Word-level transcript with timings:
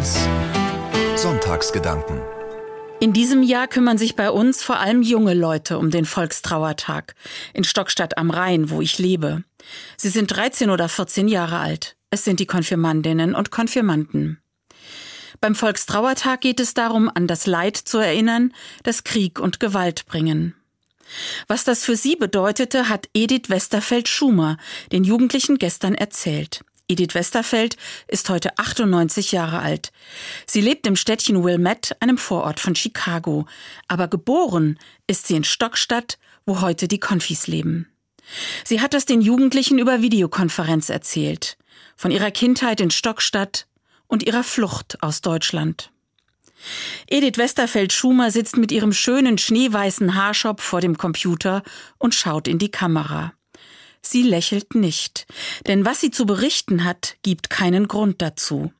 1 0.00 0.16
Sonntagsgedanken 1.16 2.22
in 3.00 3.12
diesem 3.12 3.42
Jahr 3.42 3.66
kümmern 3.66 3.98
sich 3.98 4.14
bei 4.16 4.30
uns 4.30 4.62
vor 4.62 4.78
allem 4.78 5.00
junge 5.00 5.32
Leute 5.32 5.78
um 5.78 5.90
den 5.90 6.04
Volkstrauertag 6.04 7.14
in 7.54 7.64
Stockstadt 7.64 8.18
am 8.18 8.30
Rhein, 8.30 8.68
wo 8.68 8.82
ich 8.82 8.98
lebe. 8.98 9.42
Sie 9.96 10.10
sind 10.10 10.34
13 10.34 10.68
oder 10.68 10.88
14 10.88 11.26
Jahre 11.26 11.58
alt. 11.58 11.96
Es 12.10 12.24
sind 12.24 12.40
die 12.40 12.46
Konfirmandinnen 12.46 13.34
und 13.34 13.50
Konfirmanden. 13.50 14.38
Beim 15.40 15.54
Volkstrauertag 15.54 16.42
geht 16.42 16.60
es 16.60 16.74
darum, 16.74 17.10
an 17.14 17.26
das 17.26 17.46
Leid 17.46 17.76
zu 17.76 17.96
erinnern, 17.98 18.52
das 18.82 19.02
Krieg 19.04 19.38
und 19.38 19.60
Gewalt 19.60 20.04
bringen. 20.06 20.54
Was 21.46 21.64
das 21.64 21.84
für 21.84 21.96
sie 21.96 22.16
bedeutete, 22.16 22.88
hat 22.90 23.08
Edith 23.14 23.48
Westerfeld-Schumer 23.48 24.58
den 24.92 25.04
Jugendlichen 25.04 25.56
gestern 25.58 25.94
erzählt. 25.94 26.62
Edith 26.90 27.14
Westerfeld 27.14 27.76
ist 28.08 28.28
heute 28.30 28.58
98 28.58 29.30
Jahre 29.30 29.60
alt. 29.60 29.92
Sie 30.44 30.60
lebt 30.60 30.88
im 30.88 30.96
Städtchen 30.96 31.44
Wilmette, 31.44 31.96
einem 32.00 32.18
Vorort 32.18 32.58
von 32.58 32.74
Chicago. 32.74 33.46
Aber 33.86 34.08
geboren 34.08 34.76
ist 35.06 35.28
sie 35.28 35.36
in 35.36 35.44
Stockstadt, 35.44 36.18
wo 36.46 36.60
heute 36.60 36.88
die 36.88 36.98
Konfis 36.98 37.46
leben. 37.46 37.86
Sie 38.64 38.80
hat 38.80 38.92
das 38.92 39.06
den 39.06 39.20
Jugendlichen 39.20 39.78
über 39.78 40.02
Videokonferenz 40.02 40.90
erzählt. 40.90 41.56
Von 41.96 42.10
ihrer 42.10 42.32
Kindheit 42.32 42.80
in 42.80 42.90
Stockstadt 42.90 43.66
und 44.08 44.24
ihrer 44.24 44.42
Flucht 44.42 45.00
aus 45.00 45.20
Deutschland. 45.20 45.92
Edith 47.06 47.38
Westerfeld-Schumer 47.38 48.32
sitzt 48.32 48.56
mit 48.56 48.72
ihrem 48.72 48.92
schönen 48.92 49.38
schneeweißen 49.38 50.16
Haarschopf 50.16 50.62
vor 50.62 50.80
dem 50.80 50.98
Computer 50.98 51.62
und 51.98 52.16
schaut 52.16 52.48
in 52.48 52.58
die 52.58 52.70
Kamera. 52.70 53.32
Sie 54.02 54.22
lächelt 54.22 54.74
nicht, 54.74 55.26
denn 55.66 55.84
was 55.84 56.00
sie 56.00 56.10
zu 56.10 56.26
berichten 56.26 56.84
hat, 56.84 57.16
gibt 57.22 57.50
keinen 57.50 57.86
Grund 57.88 58.22
dazu. 58.22 58.72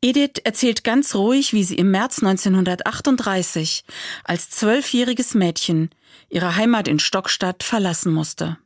Edith 0.00 0.40
erzählt 0.44 0.84
ganz 0.84 1.14
ruhig, 1.14 1.52
wie 1.52 1.64
sie 1.64 1.76
im 1.76 1.90
März 1.90 2.18
1938 2.18 3.84
als 4.24 4.50
zwölfjähriges 4.50 5.34
Mädchen 5.34 5.90
ihre 6.28 6.56
Heimat 6.56 6.88
in 6.88 6.98
Stockstadt 6.98 7.62
verlassen 7.62 8.12
musste. 8.12 8.58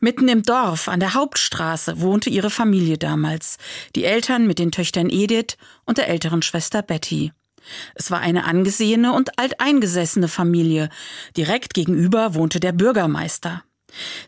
Mitten 0.00 0.28
im 0.28 0.42
Dorf 0.42 0.88
an 0.88 1.00
der 1.00 1.14
Hauptstraße 1.14 2.00
wohnte 2.00 2.28
ihre 2.28 2.50
Familie 2.50 2.98
damals, 2.98 3.56
die 3.94 4.04
Eltern 4.04 4.46
mit 4.46 4.58
den 4.58 4.72
Töchtern 4.72 5.08
Edith 5.08 5.56
und 5.84 5.98
der 5.98 6.08
älteren 6.08 6.42
Schwester 6.42 6.82
Betty. 6.82 7.32
Es 7.94 8.10
war 8.10 8.20
eine 8.20 8.44
angesehene 8.44 9.12
und 9.12 9.38
alteingesessene 9.38 10.28
Familie. 10.28 10.90
Direkt 11.36 11.72
gegenüber 11.72 12.34
wohnte 12.34 12.60
der 12.60 12.72
Bürgermeister. 12.72 13.64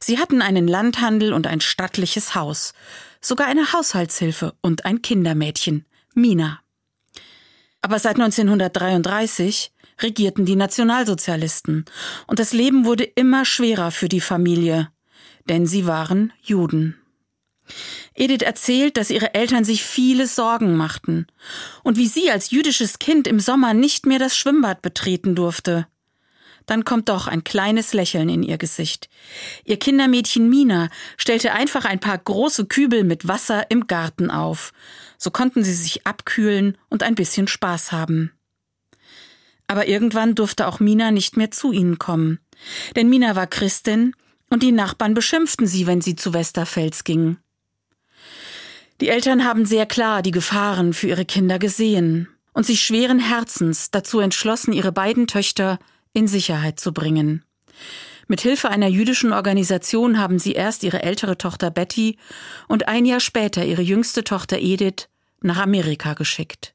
Sie 0.01 0.19
hatten 0.19 0.43
einen 0.43 0.69
Landhandel 0.69 1.33
und 1.33 1.47
ein 1.47 1.61
stattliches 1.61 2.35
Haus, 2.35 2.73
sogar 3.21 3.47
eine 3.47 3.73
Haushaltshilfe 3.73 4.55
und 4.61 4.85
ein 4.85 5.03
Kindermädchen, 5.03 5.85
Mina. 6.15 6.61
Aber 7.83 7.99
seit 7.99 8.17
1933 8.17 9.73
regierten 10.03 10.45
die 10.45 10.57
Nationalsozialisten 10.57 11.85
und 12.27 12.39
das 12.39 12.53
Leben 12.53 12.85
wurde 12.85 13.05
immer 13.05 13.45
schwerer 13.45 13.91
für 13.91 14.09
die 14.09 14.21
Familie, 14.21 14.91
denn 15.49 15.67
sie 15.67 15.87
waren 15.87 16.33
Juden. 16.43 16.97
Edith 18.15 18.43
erzählt, 18.43 18.97
dass 18.97 19.11
ihre 19.11 19.35
Eltern 19.35 19.65
sich 19.65 19.85
viele 19.85 20.27
Sorgen 20.27 20.77
machten 20.77 21.27
und 21.83 21.97
wie 21.97 22.07
sie 22.07 22.31
als 22.31 22.51
jüdisches 22.51 22.99
Kind 22.99 23.27
im 23.27 23.41
Sommer 23.41 23.75
nicht 23.75 24.07
mehr 24.07 24.19
das 24.19 24.37
Schwimmbad 24.37 24.83
betreten 24.83 25.35
durfte. 25.35 25.87
Dann 26.67 26.85
kommt 26.85 27.09
doch 27.09 27.29
ein 27.29 27.45
kleines 27.45 27.95
Lächeln 27.95 28.29
in 28.29 28.43
ihr 28.43 28.59
Gesicht. 28.59 29.09
Ihr 29.65 29.79
Kindermädchen 29.79 30.51
Mina 30.51 30.91
stellte 31.17 31.53
einfach 31.53 31.85
ein 31.85 32.01
paar 32.01 32.19
große 32.19 32.67
Kübel 32.67 33.05
mit 33.05 33.29
Wasser 33.29 33.71
im 33.71 33.87
Garten 33.87 34.31
auf. 34.31 34.73
So 35.17 35.31
konnten 35.31 35.63
sie 35.63 35.75
sich 35.75 36.07
abkühlen 36.07 36.77
und 36.89 37.05
ein 37.05 37.15
bisschen 37.15 37.47
Spaß 37.47 37.93
haben. 37.93 38.33
Aber 39.69 39.89
irgendwann 39.89 40.35
durfte 40.35 40.67
auch 40.67 40.81
Mina 40.81 41.11
nicht 41.11 41.37
mehr 41.37 41.51
zu 41.51 41.73
ihnen 41.73 41.99
kommen. 41.99 42.41
Denn 42.97 43.09
Mina 43.09 43.37
war 43.37 43.47
Christin 43.47 44.15
und 44.51 44.63
die 44.63 44.73
Nachbarn 44.73 45.15
beschimpften 45.15 45.67
sie, 45.67 45.87
wenn 45.87 46.01
sie 46.01 46.17
zu 46.17 46.33
Westerfels 46.35 47.05
gingen. 47.05 47.39
Die 49.01 49.09
Eltern 49.09 49.45
haben 49.45 49.67
sehr 49.67 49.87
klar 49.87 50.23
die 50.23 50.31
Gefahren 50.31 50.95
für 50.95 51.09
ihre 51.09 51.27
Kinder 51.27 51.59
gesehen 51.59 52.29
und 52.55 52.65
sich 52.65 52.81
schweren 52.81 53.19
Herzens 53.19 53.91
dazu 53.91 54.21
entschlossen, 54.21 54.73
ihre 54.73 54.93
beiden 54.93 55.27
Töchter 55.27 55.79
in 56.17 56.27
Sicherheit 56.29 56.81
zu 56.81 56.93
bringen. 56.93 57.45
Mit 58.27 58.41
Hilfe 58.41 58.71
einer 58.71 58.89
jüdischen 58.89 59.35
Organisation 59.35 60.19
haben 60.19 60.39
sie 60.39 60.53
erst 60.53 60.83
ihre 60.83 61.03
ältere 61.03 61.37
Tochter 61.37 61.71
Betty 61.71 62.17
und 62.69 62.89
ein 62.89 63.05
Jahr 63.05 63.21
später 63.21 63.65
ihre 63.65 63.83
jüngste 63.83 64.25
Tochter 64.25 64.59
Edith 64.59 65.09
nach 65.43 65.59
Amerika 65.59 66.15
geschickt. 66.15 66.75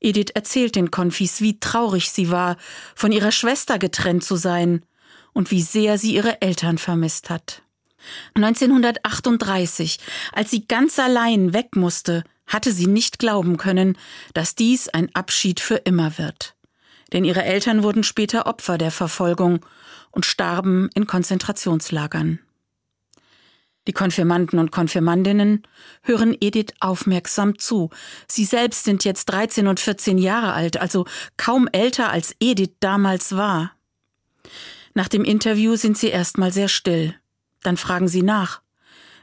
Edith 0.00 0.32
erzählt 0.34 0.74
den 0.74 0.90
Konfis, 0.90 1.40
wie 1.40 1.60
traurig 1.60 2.10
sie 2.10 2.28
war, 2.28 2.56
von 2.96 3.12
ihrer 3.12 3.30
Schwester 3.30 3.78
getrennt 3.78 4.24
zu 4.24 4.34
sein 4.34 4.84
und 5.32 5.52
wie 5.52 5.62
sehr 5.62 5.96
sie 5.96 6.14
ihre 6.14 6.42
Eltern 6.42 6.76
vermisst 6.76 7.30
hat. 7.30 7.62
1938, 8.34 9.98
als 10.32 10.50
sie 10.50 10.66
ganz 10.66 10.98
allein 10.98 11.54
weg 11.54 11.76
musste, 11.76 12.24
hatte 12.48 12.72
sie 12.72 12.88
nicht 12.88 13.20
glauben 13.20 13.58
können, 13.58 13.96
dass 14.34 14.56
dies 14.56 14.88
ein 14.88 15.14
Abschied 15.14 15.60
für 15.60 15.76
immer 15.76 16.18
wird 16.18 16.53
denn 17.14 17.24
ihre 17.24 17.44
Eltern 17.44 17.82
wurden 17.82 18.02
später 18.02 18.46
Opfer 18.46 18.76
der 18.76 18.90
Verfolgung 18.90 19.64
und 20.10 20.26
starben 20.26 20.90
in 20.94 21.06
Konzentrationslagern. 21.06 22.40
Die 23.86 23.92
Konfirmanden 23.92 24.58
und 24.58 24.72
Konfirmandinnen 24.72 25.62
hören 26.02 26.36
Edith 26.40 26.72
aufmerksam 26.80 27.58
zu. 27.58 27.90
Sie 28.26 28.44
selbst 28.44 28.84
sind 28.84 29.04
jetzt 29.04 29.26
13 29.26 29.66
und 29.66 29.78
14 29.78 30.18
Jahre 30.18 30.54
alt, 30.54 30.78
also 30.78 31.06
kaum 31.36 31.68
älter 31.70 32.10
als 32.10 32.34
Edith 32.40 32.72
damals 32.80 33.36
war. 33.36 33.72
Nach 34.94 35.08
dem 35.08 35.24
Interview 35.24 35.76
sind 35.76 35.98
sie 35.98 36.08
erstmal 36.08 36.52
sehr 36.52 36.68
still. 36.68 37.14
Dann 37.62 37.76
fragen 37.76 38.08
sie 38.08 38.22
nach. 38.22 38.62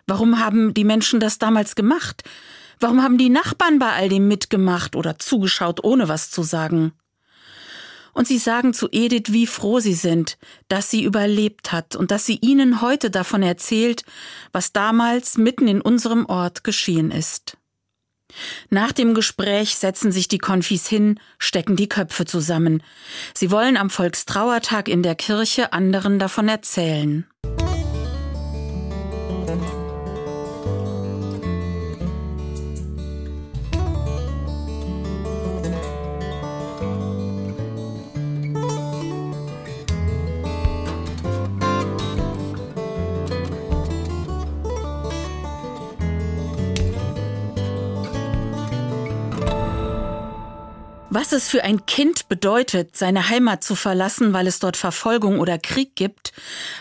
Warum 0.05 0.39
haben 0.39 0.73
die 0.73 0.83
Menschen 0.83 1.19
das 1.19 1.39
damals 1.39 1.75
gemacht? 1.75 2.23
Warum 2.79 3.01
haben 3.01 3.17
die 3.17 3.29
Nachbarn 3.29 3.79
bei 3.79 3.91
all 3.91 4.09
dem 4.09 4.27
mitgemacht 4.27 4.95
oder 4.95 5.17
zugeschaut, 5.17 5.83
ohne 5.83 6.07
was 6.07 6.29
zu 6.31 6.43
sagen? 6.43 6.93
Und 8.13 8.27
sie 8.27 8.37
sagen 8.37 8.73
zu 8.73 8.89
Edith, 8.91 9.31
wie 9.31 9.47
froh 9.47 9.79
sie 9.79 9.93
sind, 9.93 10.37
dass 10.67 10.89
sie 10.89 11.03
überlebt 11.03 11.71
hat 11.71 11.95
und 11.95 12.11
dass 12.11 12.25
sie 12.25 12.39
ihnen 12.41 12.81
heute 12.81 13.09
davon 13.09 13.43
erzählt, 13.43 14.03
was 14.51 14.73
damals 14.73 15.37
mitten 15.37 15.67
in 15.67 15.81
unserem 15.81 16.25
Ort 16.25 16.63
geschehen 16.63 17.11
ist. 17.11 17.57
Nach 18.69 18.91
dem 18.91 19.13
Gespräch 19.13 19.75
setzen 19.75 20.11
sich 20.11 20.27
die 20.27 20.37
Konfis 20.37 20.87
hin, 20.87 21.19
stecken 21.37 21.75
die 21.75 21.89
Köpfe 21.89 22.25
zusammen. 22.25 22.83
Sie 23.33 23.51
wollen 23.51 23.77
am 23.77 23.89
Volkstrauertag 23.89 24.87
in 24.87 25.03
der 25.03 25.15
Kirche 25.15 25.73
anderen 25.73 26.19
davon 26.19 26.47
erzählen. 26.47 27.27
Was 51.13 51.33
es 51.33 51.49
für 51.49 51.65
ein 51.65 51.85
Kind 51.85 52.29
bedeutet, 52.29 52.95
seine 52.95 53.27
Heimat 53.27 53.65
zu 53.65 53.75
verlassen, 53.75 54.31
weil 54.31 54.47
es 54.47 54.59
dort 54.59 54.77
Verfolgung 54.77 55.41
oder 55.41 55.59
Krieg 55.59 55.93
gibt, 55.97 56.31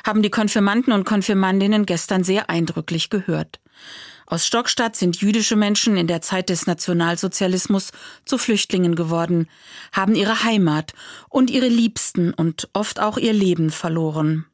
haben 0.06 0.22
die 0.22 0.30
Konfirmanden 0.30 0.92
und 0.92 1.02
Konfirmandinnen 1.02 1.84
gestern 1.84 2.22
sehr 2.22 2.48
eindrücklich 2.48 3.10
gehört. 3.10 3.58
Aus 4.26 4.46
Stockstadt 4.46 4.94
sind 4.94 5.20
jüdische 5.20 5.56
Menschen 5.56 5.96
in 5.96 6.06
der 6.06 6.22
Zeit 6.22 6.48
des 6.48 6.68
Nationalsozialismus 6.68 7.90
zu 8.24 8.38
Flüchtlingen 8.38 8.94
geworden, 8.94 9.48
haben 9.90 10.14
ihre 10.14 10.44
Heimat 10.44 10.92
und 11.28 11.50
ihre 11.50 11.66
Liebsten 11.66 12.32
und 12.32 12.68
oft 12.72 13.00
auch 13.00 13.18
ihr 13.18 13.32
Leben 13.32 13.70
verloren. 13.70 14.46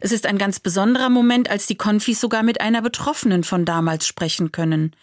Es 0.00 0.12
ist 0.12 0.26
ein 0.26 0.38
ganz 0.38 0.60
besonderer 0.60 1.08
Moment, 1.08 1.50
als 1.50 1.66
die 1.66 1.76
Konfis 1.76 2.20
sogar 2.20 2.42
mit 2.42 2.60
einer 2.60 2.82
Betroffenen 2.82 3.44
von 3.44 3.64
damals 3.64 4.06
sprechen 4.06 4.52
können. 4.52 4.94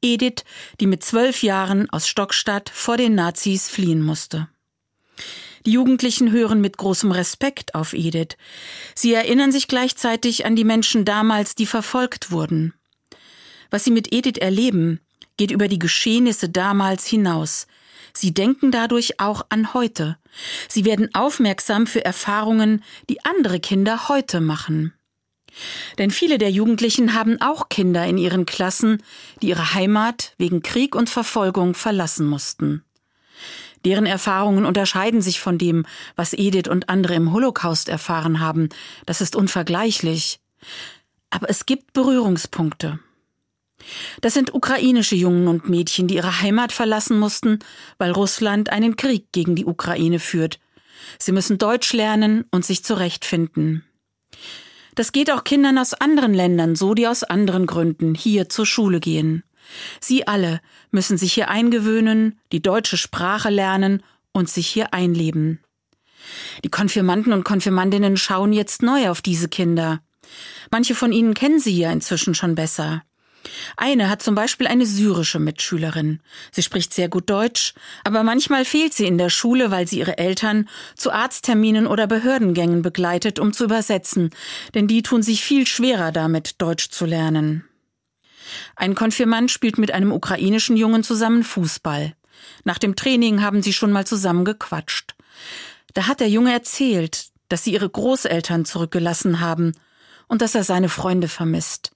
Edith, 0.00 0.44
die 0.80 0.86
mit 0.86 1.04
zwölf 1.04 1.42
Jahren 1.42 1.88
aus 1.90 2.08
Stockstadt 2.08 2.70
vor 2.70 2.96
den 2.96 3.14
Nazis 3.14 3.68
fliehen 3.68 4.02
musste. 4.02 4.48
Die 5.64 5.72
Jugendlichen 5.72 6.32
hören 6.32 6.60
mit 6.60 6.76
großem 6.76 7.12
Respekt 7.12 7.74
auf 7.74 7.92
Edith. 7.92 8.36
Sie 8.94 9.14
erinnern 9.14 9.52
sich 9.52 9.68
gleichzeitig 9.68 10.44
an 10.44 10.56
die 10.56 10.64
Menschen 10.64 11.04
damals, 11.04 11.54
die 11.54 11.66
verfolgt 11.66 12.30
wurden. 12.30 12.74
Was 13.70 13.84
sie 13.84 13.92
mit 13.92 14.12
Edith 14.12 14.38
erleben, 14.38 15.00
geht 15.36 15.50
über 15.50 15.68
die 15.68 15.78
Geschehnisse 15.78 16.48
damals 16.48 17.06
hinaus. 17.06 17.66
Sie 18.14 18.34
denken 18.34 18.70
dadurch 18.70 19.20
auch 19.20 19.46
an 19.48 19.74
heute. 19.74 20.18
Sie 20.68 20.84
werden 20.84 21.14
aufmerksam 21.14 21.86
für 21.86 22.04
Erfahrungen, 22.04 22.82
die 23.08 23.24
andere 23.24 23.60
Kinder 23.60 24.08
heute 24.08 24.40
machen. 24.40 24.94
Denn 25.98 26.10
viele 26.10 26.38
der 26.38 26.50
Jugendlichen 26.50 27.14
haben 27.14 27.40
auch 27.40 27.68
Kinder 27.68 28.06
in 28.06 28.18
ihren 28.18 28.46
Klassen, 28.46 29.02
die 29.42 29.48
ihre 29.48 29.74
Heimat 29.74 30.34
wegen 30.38 30.62
Krieg 30.62 30.94
und 30.94 31.10
Verfolgung 31.10 31.74
verlassen 31.74 32.26
mussten. 32.26 32.84
Deren 33.84 34.06
Erfahrungen 34.06 34.64
unterscheiden 34.64 35.20
sich 35.20 35.40
von 35.40 35.58
dem, 35.58 35.84
was 36.14 36.32
Edith 36.32 36.68
und 36.68 36.88
andere 36.88 37.14
im 37.14 37.32
Holocaust 37.32 37.88
erfahren 37.88 38.40
haben. 38.40 38.68
Das 39.06 39.20
ist 39.20 39.34
unvergleichlich. 39.34 40.40
Aber 41.30 41.50
es 41.50 41.66
gibt 41.66 41.92
Berührungspunkte. 41.92 43.00
Das 44.20 44.34
sind 44.34 44.54
ukrainische 44.54 45.16
Jungen 45.16 45.48
und 45.48 45.68
Mädchen, 45.68 46.06
die 46.06 46.16
ihre 46.16 46.40
Heimat 46.40 46.72
verlassen 46.72 47.18
mussten, 47.18 47.58
weil 47.98 48.12
Russland 48.12 48.70
einen 48.70 48.96
Krieg 48.96 49.26
gegen 49.32 49.54
die 49.54 49.66
Ukraine 49.66 50.18
führt. 50.18 50.58
Sie 51.18 51.32
müssen 51.32 51.58
Deutsch 51.58 51.92
lernen 51.92 52.44
und 52.50 52.64
sich 52.64 52.84
zurechtfinden. 52.84 53.84
Das 54.94 55.12
geht 55.12 55.30
auch 55.30 55.44
Kindern 55.44 55.78
aus 55.78 55.94
anderen 55.94 56.34
Ländern 56.34 56.76
so, 56.76 56.94
die 56.94 57.08
aus 57.08 57.22
anderen 57.22 57.66
Gründen 57.66 58.14
hier 58.14 58.48
zur 58.48 58.66
Schule 58.66 59.00
gehen. 59.00 59.42
Sie 60.00 60.26
alle 60.26 60.60
müssen 60.90 61.16
sich 61.16 61.32
hier 61.32 61.48
eingewöhnen, 61.48 62.38
die 62.52 62.60
deutsche 62.60 62.96
Sprache 62.96 63.48
lernen 63.48 64.02
und 64.32 64.50
sich 64.50 64.66
hier 64.66 64.92
einleben. 64.92 65.60
Die 66.64 66.70
Konfirmanden 66.70 67.32
und 67.32 67.44
Konfirmandinnen 67.44 68.16
schauen 68.16 68.52
jetzt 68.52 68.82
neu 68.82 69.08
auf 69.08 69.22
diese 69.22 69.48
Kinder. 69.48 70.00
Manche 70.70 70.94
von 70.94 71.12
ihnen 71.12 71.34
kennen 71.34 71.58
sie 71.58 71.76
ja 71.76 71.90
inzwischen 71.90 72.34
schon 72.34 72.54
besser. 72.54 73.02
Eine 73.76 74.08
hat 74.10 74.22
zum 74.22 74.34
Beispiel 74.34 74.66
eine 74.66 74.86
syrische 74.86 75.38
Mitschülerin. 75.38 76.20
Sie 76.50 76.62
spricht 76.62 76.92
sehr 76.92 77.08
gut 77.08 77.30
Deutsch, 77.30 77.74
aber 78.04 78.22
manchmal 78.22 78.64
fehlt 78.64 78.94
sie 78.94 79.06
in 79.06 79.18
der 79.18 79.30
Schule, 79.30 79.70
weil 79.70 79.86
sie 79.86 79.98
ihre 79.98 80.18
Eltern 80.18 80.68
zu 80.94 81.10
Arztterminen 81.10 81.86
oder 81.86 82.06
Behördengängen 82.06 82.82
begleitet, 82.82 83.38
um 83.38 83.52
zu 83.52 83.64
übersetzen, 83.64 84.30
denn 84.74 84.88
die 84.88 85.02
tun 85.02 85.22
sich 85.22 85.42
viel 85.42 85.66
schwerer 85.66 86.12
damit, 86.12 86.60
Deutsch 86.60 86.90
zu 86.90 87.06
lernen. 87.06 87.64
Ein 88.76 88.94
Konfirmand 88.94 89.50
spielt 89.50 89.78
mit 89.78 89.92
einem 89.92 90.12
ukrainischen 90.12 90.76
Jungen 90.76 91.02
zusammen 91.02 91.42
Fußball. 91.42 92.14
Nach 92.64 92.78
dem 92.78 92.96
Training 92.96 93.42
haben 93.42 93.62
sie 93.62 93.72
schon 93.72 93.92
mal 93.92 94.06
zusammen 94.06 94.44
gequatscht. 94.44 95.14
Da 95.94 96.06
hat 96.06 96.20
der 96.20 96.28
Junge 96.28 96.52
erzählt, 96.52 97.28
dass 97.48 97.64
sie 97.64 97.72
ihre 97.72 97.88
Großeltern 97.88 98.64
zurückgelassen 98.64 99.40
haben 99.40 99.72
und 100.26 100.42
dass 100.42 100.54
er 100.54 100.64
seine 100.64 100.88
Freunde 100.88 101.28
vermisst. 101.28 101.92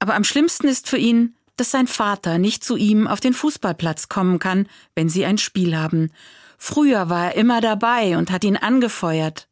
Aber 0.00 0.14
am 0.14 0.24
schlimmsten 0.24 0.66
ist 0.66 0.88
für 0.88 0.98
ihn, 0.98 1.36
dass 1.56 1.70
sein 1.70 1.86
Vater 1.86 2.38
nicht 2.38 2.64
zu 2.64 2.76
ihm 2.76 3.06
auf 3.06 3.20
den 3.20 3.34
Fußballplatz 3.34 4.08
kommen 4.08 4.38
kann, 4.38 4.66
wenn 4.94 5.10
sie 5.10 5.26
ein 5.26 5.38
Spiel 5.38 5.76
haben. 5.76 6.10
Früher 6.56 7.08
war 7.08 7.26
er 7.26 7.36
immer 7.36 7.60
dabei 7.60 8.16
und 8.16 8.30
hat 8.30 8.44
ihn 8.44 8.56
angefeuert. 8.56 9.46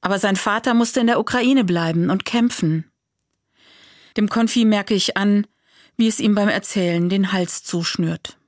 Aber 0.00 0.18
sein 0.20 0.36
Vater 0.36 0.74
musste 0.74 1.00
in 1.00 1.08
der 1.08 1.18
Ukraine 1.18 1.64
bleiben 1.64 2.08
und 2.08 2.24
kämpfen. 2.24 2.90
Dem 4.16 4.28
Konfi 4.28 4.64
merke 4.64 4.94
ich 4.94 5.16
an, 5.16 5.46
wie 5.96 6.06
es 6.06 6.20
ihm 6.20 6.36
beim 6.36 6.48
Erzählen 6.48 7.08
den 7.08 7.32
Hals 7.32 7.64
zuschnürt. 7.64 8.38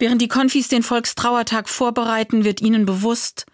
Während 0.00 0.22
die 0.22 0.28
Konfis 0.28 0.68
den 0.68 0.82
Volkstrauertag 0.82 1.68
vorbereiten, 1.68 2.44
wird 2.44 2.60
ihnen 2.60 2.84
bewusst, 2.84 3.46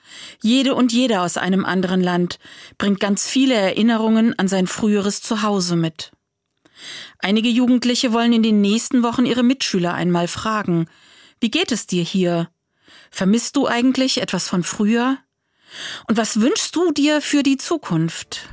jede 0.43 0.75
und 0.75 0.93
jeder 0.93 1.23
aus 1.23 1.37
einem 1.37 1.65
anderen 1.65 2.03
Land 2.03 2.39
bringt 2.77 3.01
ganz 3.01 3.27
viele 3.27 3.55
Erinnerungen 3.55 4.39
an 4.39 4.49
sein 4.49 4.67
früheres 4.67 5.23
Zuhause 5.23 5.77
mit. 5.77 6.14
Einige 7.19 7.49
Jugendliche 7.49 8.13
wollen 8.13 8.33
in 8.33 8.43
den 8.43 8.61
nächsten 8.61 9.03
Wochen 9.03 9.27
ihre 9.27 9.43
Mitschüler 9.43 9.95
einmal 9.95 10.29
fragen, 10.29 10.87
wie 11.41 11.51
geht 11.51 11.73
es 11.73 11.87
dir 11.87 12.03
hier? 12.03 12.49
Vermisst 13.11 13.57
du 13.57 13.67
eigentlich 13.67 14.21
etwas 14.21 14.49
von 14.49 14.63
früher? 14.63 15.19
Und 16.09 16.17
was 16.17 16.41
wünschst 16.41 16.75
du 16.77 16.93
dir 16.93 17.21
für 17.21 17.43
die 17.43 17.57
Zukunft? 17.57 18.49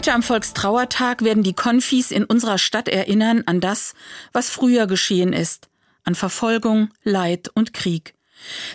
Heute 0.00 0.14
am 0.14 0.22
Volkstrauertag 0.22 1.24
werden 1.24 1.42
die 1.42 1.52
Konfis 1.52 2.10
in 2.10 2.24
unserer 2.24 2.56
Stadt 2.56 2.88
erinnern 2.88 3.42
an 3.44 3.60
das, 3.60 3.92
was 4.32 4.48
früher 4.48 4.86
geschehen 4.86 5.34
ist, 5.34 5.68
an 6.04 6.14
Verfolgung, 6.14 6.88
Leid 7.02 7.50
und 7.52 7.74
Krieg. 7.74 8.14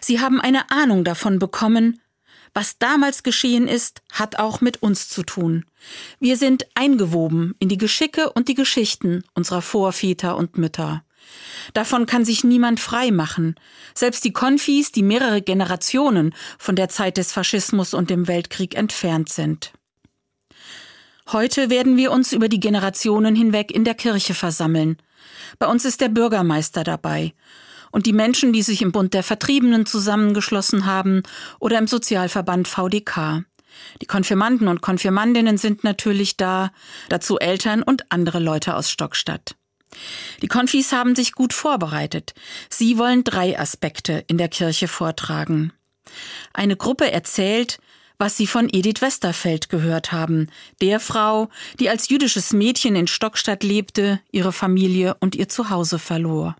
Sie 0.01 0.19
haben 0.19 0.39
eine 0.39 0.69
Ahnung 0.69 1.03
davon 1.03 1.39
bekommen, 1.39 1.99
was 2.53 2.77
damals 2.77 3.23
geschehen 3.23 3.67
ist, 3.67 4.03
hat 4.11 4.37
auch 4.37 4.61
mit 4.61 4.83
uns 4.83 5.09
zu 5.09 5.23
tun. 5.23 5.65
Wir 6.19 6.37
sind 6.37 6.67
eingewoben 6.75 7.55
in 7.57 7.69
die 7.69 7.79
Geschicke 7.79 8.31
und 8.31 8.47
die 8.47 8.53
Geschichten 8.53 9.23
unserer 9.33 9.63
Vorväter 9.63 10.37
und 10.37 10.59
Mütter. 10.59 11.03
Davon 11.73 12.05
kann 12.05 12.23
sich 12.23 12.43
niemand 12.43 12.79
frei 12.79 13.09
machen. 13.09 13.55
Selbst 13.95 14.25
die 14.25 14.33
Konfis, 14.33 14.91
die 14.91 15.01
mehrere 15.01 15.41
Generationen 15.41 16.35
von 16.59 16.75
der 16.75 16.89
Zeit 16.89 17.17
des 17.17 17.33
Faschismus 17.33 17.95
und 17.95 18.11
dem 18.11 18.27
Weltkrieg 18.27 18.75
entfernt 18.75 19.29
sind. 19.29 19.73
Heute 21.31 21.71
werden 21.71 21.97
wir 21.97 22.11
uns 22.11 22.33
über 22.33 22.49
die 22.49 22.59
Generationen 22.59 23.35
hinweg 23.35 23.71
in 23.71 23.83
der 23.83 23.95
Kirche 23.95 24.35
versammeln. 24.35 24.97
Bei 25.57 25.65
uns 25.65 25.83
ist 25.83 26.01
der 26.01 26.09
Bürgermeister 26.09 26.83
dabei 26.83 27.33
und 27.91 28.05
die 28.05 28.13
Menschen, 28.13 28.53
die 28.53 28.61
sich 28.61 28.83
im 28.83 28.91
Bund 28.91 29.13
der 29.15 29.23
Vertriebenen 29.23 29.87
zusammengeschlossen 29.87 30.85
haben 30.85 31.23
oder 31.59 31.79
im 31.79 31.87
Sozialverband 31.87 32.67
VDK. 32.67 33.43
Die 34.01 34.05
Konfirmanden 34.05 34.67
und 34.67 34.81
Konfirmandinnen 34.81 35.57
sind 35.57 35.83
natürlich 35.83 36.37
da, 36.37 36.71
dazu 37.09 37.39
Eltern 37.39 37.81
und 37.81 38.11
andere 38.11 38.39
Leute 38.39 38.75
aus 38.75 38.91
Stockstadt. 38.91 39.55
Die 40.43 40.47
Konfis 40.47 40.91
haben 40.91 41.15
sich 41.15 41.31
gut 41.31 41.53
vorbereitet. 41.53 42.33
Sie 42.69 42.97
wollen 42.97 43.23
drei 43.23 43.57
Aspekte 43.57 44.23
in 44.27 44.37
der 44.37 44.49
Kirche 44.49 44.87
vortragen. 44.87 45.73
Eine 46.53 46.75
Gruppe 46.75 47.11
erzählt, 47.11 47.79
was 48.17 48.37
sie 48.37 48.47
von 48.47 48.69
Edith 48.71 49.01
Westerfeld 49.01 49.69
gehört 49.69 50.11
haben, 50.11 50.47
der 50.81 50.99
Frau, 50.99 51.49
die 51.79 51.89
als 51.89 52.09
jüdisches 52.09 52.53
Mädchen 52.53 52.95
in 52.95 53.07
Stockstadt 53.07 53.63
lebte, 53.63 54.19
ihre 54.31 54.51
Familie 54.51 55.15
und 55.19 55.35
ihr 55.35 55.49
Zuhause 55.49 55.99
verlor. 55.99 56.55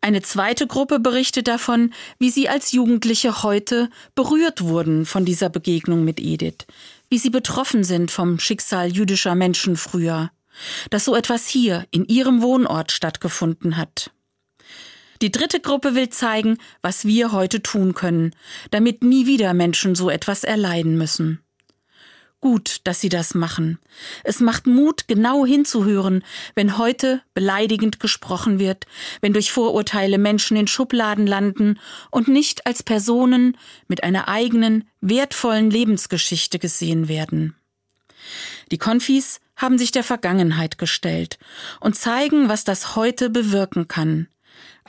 Eine 0.00 0.22
zweite 0.22 0.66
Gruppe 0.66 0.98
berichtet 0.98 1.48
davon, 1.48 1.92
wie 2.18 2.30
sie 2.30 2.48
als 2.48 2.72
Jugendliche 2.72 3.42
heute 3.42 3.90
berührt 4.14 4.62
wurden 4.62 5.04
von 5.04 5.24
dieser 5.24 5.50
Begegnung 5.50 6.04
mit 6.04 6.20
Edith, 6.20 6.66
wie 7.10 7.18
sie 7.18 7.30
betroffen 7.30 7.84
sind 7.84 8.10
vom 8.10 8.38
Schicksal 8.38 8.90
jüdischer 8.90 9.34
Menschen 9.34 9.76
früher, 9.76 10.30
dass 10.90 11.04
so 11.04 11.14
etwas 11.14 11.46
hier 11.46 11.86
in 11.90 12.06
ihrem 12.06 12.42
Wohnort 12.42 12.92
stattgefunden 12.92 13.76
hat. 13.76 14.10
Die 15.22 15.30
dritte 15.30 15.60
Gruppe 15.60 15.94
will 15.94 16.08
zeigen, 16.08 16.56
was 16.80 17.04
wir 17.04 17.32
heute 17.32 17.62
tun 17.62 17.94
können, 17.94 18.34
damit 18.70 19.04
nie 19.04 19.26
wieder 19.26 19.52
Menschen 19.52 19.94
so 19.94 20.08
etwas 20.08 20.44
erleiden 20.44 20.96
müssen. 20.96 21.40
Gut, 22.40 22.80
dass 22.84 23.02
Sie 23.02 23.10
das 23.10 23.34
machen. 23.34 23.78
Es 24.24 24.40
macht 24.40 24.66
Mut, 24.66 25.08
genau 25.08 25.44
hinzuhören, 25.44 26.24
wenn 26.54 26.78
heute 26.78 27.20
beleidigend 27.34 28.00
gesprochen 28.00 28.58
wird, 28.58 28.86
wenn 29.20 29.34
durch 29.34 29.52
Vorurteile 29.52 30.16
Menschen 30.16 30.56
in 30.56 30.66
Schubladen 30.66 31.26
landen 31.26 31.78
und 32.10 32.28
nicht 32.28 32.66
als 32.66 32.82
Personen 32.82 33.58
mit 33.88 34.04
einer 34.04 34.28
eigenen, 34.28 34.88
wertvollen 35.02 35.70
Lebensgeschichte 35.70 36.58
gesehen 36.58 37.08
werden. 37.08 37.54
Die 38.70 38.78
Konfis 38.78 39.40
haben 39.56 39.76
sich 39.76 39.90
der 39.90 40.04
Vergangenheit 40.04 40.78
gestellt 40.78 41.38
und 41.80 41.94
zeigen, 41.94 42.48
was 42.48 42.64
das 42.64 42.96
heute 42.96 43.28
bewirken 43.28 43.86
kann. 43.86 44.28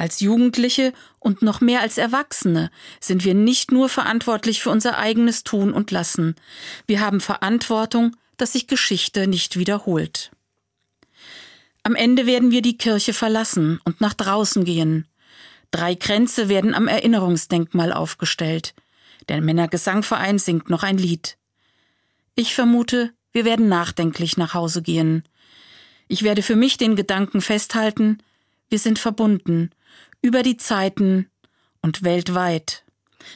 Als 0.01 0.19
Jugendliche 0.19 0.93
und 1.19 1.43
noch 1.43 1.61
mehr 1.61 1.81
als 1.81 1.99
Erwachsene 1.99 2.71
sind 2.99 3.23
wir 3.23 3.35
nicht 3.35 3.71
nur 3.71 3.87
verantwortlich 3.87 4.59
für 4.59 4.71
unser 4.71 4.97
eigenes 4.97 5.43
Tun 5.43 5.71
und 5.71 5.91
Lassen, 5.91 6.33
wir 6.87 7.01
haben 7.01 7.19
Verantwortung, 7.19 8.15
dass 8.35 8.53
sich 8.53 8.65
Geschichte 8.65 9.27
nicht 9.27 9.59
wiederholt. 9.59 10.31
Am 11.83 11.93
Ende 11.93 12.25
werden 12.25 12.49
wir 12.49 12.63
die 12.63 12.79
Kirche 12.79 13.13
verlassen 13.13 13.79
und 13.83 14.01
nach 14.01 14.15
draußen 14.15 14.65
gehen. 14.65 15.05
Drei 15.69 15.93
Kränze 15.93 16.49
werden 16.49 16.73
am 16.73 16.87
Erinnerungsdenkmal 16.87 17.93
aufgestellt. 17.93 18.73
Der 19.29 19.39
Männergesangverein 19.39 20.39
singt 20.39 20.71
noch 20.71 20.81
ein 20.81 20.97
Lied. 20.97 21.37
Ich 22.33 22.55
vermute, 22.55 23.13
wir 23.33 23.45
werden 23.45 23.69
nachdenklich 23.69 24.35
nach 24.35 24.55
Hause 24.55 24.81
gehen. 24.81 25.25
Ich 26.07 26.23
werde 26.23 26.41
für 26.41 26.55
mich 26.55 26.77
den 26.77 26.95
Gedanken 26.95 27.39
festhalten, 27.39 28.17
wir 28.71 28.79
sind 28.79 28.99
verbunden, 28.99 29.69
über 30.21 30.43
die 30.43 30.55
Zeiten 30.55 31.29
und 31.81 32.03
weltweit, 32.03 32.85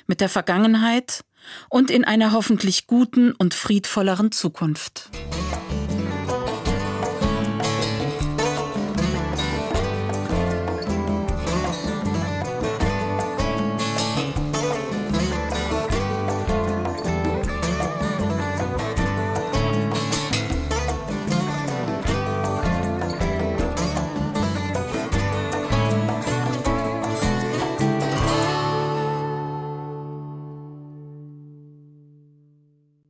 mit 0.07 0.21
der 0.21 0.29
Vergangenheit 0.29 1.25
und 1.69 1.91
in 1.91 2.05
einer 2.05 2.31
hoffentlich 2.31 2.87
guten 2.87 3.33
und 3.33 3.53
friedvolleren 3.53 4.31
Zukunft. 4.31 5.11